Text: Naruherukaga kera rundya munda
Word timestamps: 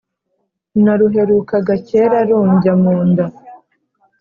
Naruherukaga 0.83 1.75
kera 1.87 2.17
rundya 2.27 2.73
munda 2.81 3.25